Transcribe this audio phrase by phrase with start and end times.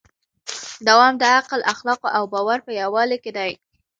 [0.87, 3.51] دوام د عقل، اخلاقو او باور په یووالي کې دی.